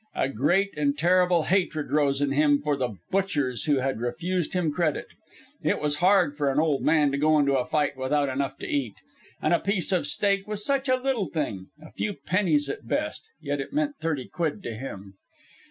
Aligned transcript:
A 0.15 0.29
great 0.29 0.75
and 0.75 0.97
terrible 0.97 1.43
hatred 1.43 1.91
rose 1.91 2.23
up 2.23 2.25
in 2.25 2.31
him 2.31 2.59
for 2.63 2.75
the 2.75 2.95
butchers 3.11 3.65
who 3.65 3.75
had 3.77 3.99
refused 4.01 4.53
him 4.53 4.71
credit. 4.71 5.05
It 5.61 5.79
was 5.79 5.97
hard 5.97 6.35
for 6.35 6.49
an 6.49 6.57
old 6.57 6.81
man 6.81 7.11
to 7.11 7.19
go 7.19 7.37
into 7.37 7.53
a 7.55 7.67
fight 7.67 7.95
without 7.95 8.27
enough 8.27 8.57
to 8.61 8.67
eat. 8.67 8.95
And 9.43 9.53
a 9.53 9.59
piece 9.59 9.91
of 9.91 10.07
steak 10.07 10.47
was 10.47 10.65
such 10.65 10.89
a 10.89 10.95
little 10.95 11.27
thing, 11.27 11.67
a 11.79 11.91
few 11.91 12.15
pennies 12.15 12.67
at 12.67 12.87
best; 12.87 13.29
yet 13.41 13.59
it 13.61 13.73
meant 13.73 13.97
thirty 13.99 14.27
quid 14.27 14.63
to 14.63 14.73
him. 14.73 15.13